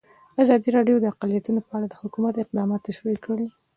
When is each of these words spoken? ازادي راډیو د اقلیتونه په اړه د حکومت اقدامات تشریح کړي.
ازادي 0.43 0.69
راډیو 0.77 0.95
د 0.99 1.05
اقلیتونه 1.13 1.59
په 1.67 1.71
اړه 1.77 1.87
د 1.89 1.95
حکومت 2.01 2.33
اقدامات 2.43 2.81
تشریح 2.89 3.17
کړي. 3.25 3.47